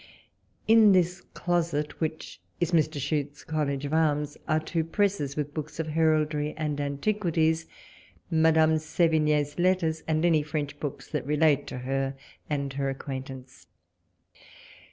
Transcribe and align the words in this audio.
In 0.67 0.93
this 0.93 1.21
closet, 1.35 2.01
which 2.01 2.41
is 2.59 2.71
Mr. 2.71 2.99
Chute's 2.99 3.43
college 3.43 3.85
of 3.85 3.93
Arms, 3.93 4.35
are 4.47 4.59
two 4.59 4.83
presses 4.83 5.37
WALPOLE 5.37 5.37
S 5.37 5.37
LETTERS. 5.37 5.37
G5 5.37 5.37
with 5.37 5.53
books 5.53 5.79
of 5.79 5.87
heraldry 5.89 6.53
and 6.57 6.81
antiquities, 6.81 7.67
Madame 8.31 8.79
Sevigne's 8.79 9.59
Letters, 9.59 10.01
and 10.07 10.25
any 10.25 10.41
French 10.41 10.79
books 10.79 11.07
that 11.09 11.27
relate 11.27 11.67
to 11.67 11.77
her 11.77 12.15
and 12.49 12.73
her 12.73 12.89
acquaintance. 12.89 13.67